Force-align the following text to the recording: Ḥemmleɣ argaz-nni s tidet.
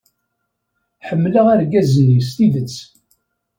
Ḥemmleɣ 1.07 1.45
argaz-nni 1.53 2.19
s 2.27 2.29
tidet. 2.37 2.75